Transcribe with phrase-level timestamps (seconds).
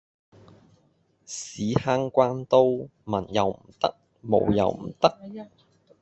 [1.27, 5.15] 屎坑關刀文又唔得武又唔得